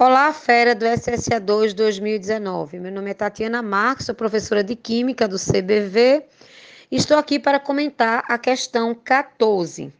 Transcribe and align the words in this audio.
Olá, 0.00 0.32
fera 0.32 0.76
do 0.76 0.86
SSA 0.86 1.40
2 1.40 1.74
2019. 1.74 2.78
Meu 2.78 2.92
nome 2.92 3.10
é 3.10 3.14
Tatiana 3.14 3.60
Marques, 3.60 4.06
sou 4.06 4.14
professora 4.14 4.62
de 4.62 4.76
Química 4.76 5.26
do 5.26 5.36
CBV. 5.36 6.24
Estou 6.88 7.18
aqui 7.18 7.36
para 7.36 7.58
comentar 7.58 8.22
a 8.28 8.38
questão 8.38 8.94
14, 8.94 9.92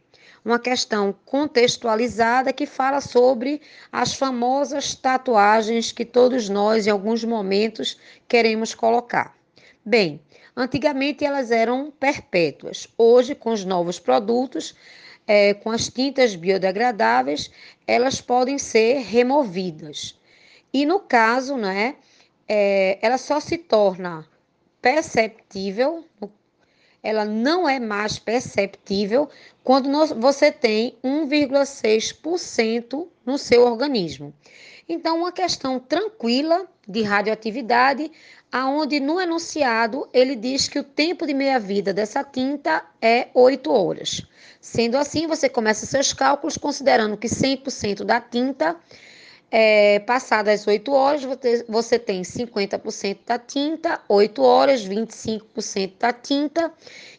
uma 0.45 0.57
questão 0.57 1.13
contextualizada 1.25 2.53
que 2.53 2.65
fala 2.65 3.01
sobre 3.01 3.61
as 3.91 4.13
famosas 4.13 4.95
tatuagens 4.95 5.91
que 5.91 6.05
todos 6.05 6.47
nós, 6.47 6.87
em 6.87 6.91
alguns 6.91 7.25
momentos, 7.25 7.99
queremos 8.25 8.73
colocar. 8.73 9.35
Bem, 9.83 10.21
antigamente 10.55 11.25
elas 11.25 11.51
eram 11.51 11.91
perpétuas. 11.91 12.87
Hoje, 12.97 13.35
com 13.35 13.51
os 13.51 13.65
novos 13.65 13.99
produtos, 13.99 14.73
é, 15.29 15.53
com 15.53 15.69
as 15.69 15.87
tintas 15.87 16.33
biodegradáveis, 16.33 17.51
elas 17.85 18.19
podem 18.19 18.57
ser 18.57 19.01
removidas. 19.01 20.19
E 20.73 20.87
no 20.87 20.99
caso, 20.99 21.55
né, 21.55 21.97
é, 22.47 22.97
ela 22.99 23.19
só 23.19 23.39
se 23.39 23.59
torna 23.59 24.25
perceptível, 24.81 26.03
ela 27.03 27.25
não 27.25 27.69
é 27.69 27.79
mais 27.79 28.17
perceptível 28.17 29.29
quando 29.63 29.87
você 30.15 30.51
tem 30.51 30.97
1,6% 31.03 33.07
no 33.23 33.37
seu 33.37 33.67
organismo. 33.67 34.33
Então, 34.91 35.19
uma 35.19 35.31
questão 35.31 35.79
tranquila 35.79 36.65
de 36.87 37.03
radioatividade, 37.03 38.11
aonde 38.51 38.99
no 38.99 39.21
enunciado 39.21 40.09
ele 40.11 40.35
diz 40.35 40.67
que 40.67 40.79
o 40.79 40.83
tempo 40.83 41.27
de 41.27 41.33
meia-vida 41.35 41.93
dessa 41.93 42.23
tinta 42.23 42.83
é 42.99 43.27
8 43.35 43.71
horas. 43.71 44.25
Sendo 44.59 44.97
assim, 44.97 45.27
você 45.27 45.47
começa 45.47 45.85
seus 45.85 46.11
cálculos 46.11 46.57
considerando 46.57 47.15
que 47.15 47.27
100% 47.27 48.03
da 48.03 48.19
tinta, 48.19 48.75
é, 49.51 49.99
passadas 49.99 50.67
8 50.67 50.91
horas, 50.91 51.23
você, 51.67 51.97
tem 51.97 52.21
50% 52.21 53.19
da 53.25 53.39
tinta, 53.39 53.99
8 54.07 54.41
horas, 54.41 54.87
25% 54.87 55.93
da 55.99 56.13
tinta, 56.13 56.71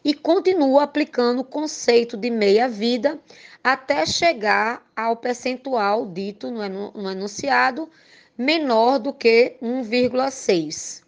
e 0.03 0.13
continua 0.13 0.83
aplicando 0.83 1.39
o 1.39 1.45
conceito 1.45 2.15
de 2.15 2.29
meia-vida 2.29 3.19
até 3.63 4.05
chegar 4.05 4.85
ao 4.95 5.17
percentual 5.17 6.05
dito 6.05 6.49
no 6.49 7.11
enunciado 7.11 7.89
menor 8.37 8.97
do 8.97 9.13
que 9.13 9.55
1,6. 9.61 11.00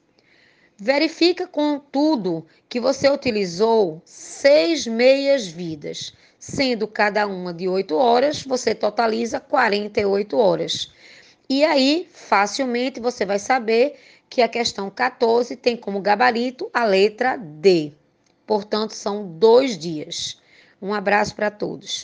Verifica, 0.77 1.47
contudo, 1.47 2.45
que 2.67 2.79
você 2.79 3.09
utilizou 3.09 4.01
seis 4.05 4.87
meias-vidas, 4.87 6.13
sendo 6.39 6.87
cada 6.87 7.27
uma 7.27 7.53
de 7.53 7.67
8 7.67 7.95
horas, 7.95 8.43
você 8.43 8.73
totaliza 8.73 9.39
48 9.39 10.37
horas. 10.37 10.91
E 11.47 11.63
aí, 11.63 12.07
facilmente, 12.11 12.99
você 12.99 13.25
vai 13.25 13.37
saber 13.37 13.99
que 14.29 14.41
a 14.41 14.49
questão 14.49 14.89
14 14.89 15.55
tem 15.55 15.77
como 15.77 16.01
gabarito 16.01 16.69
a 16.73 16.83
letra 16.83 17.37
D. 17.37 17.93
Portanto, 18.47 18.95
são 18.95 19.27
dois 19.37 19.77
dias. 19.77 20.41
Um 20.81 20.93
abraço 20.93 21.35
para 21.35 21.51
todos. 21.51 22.01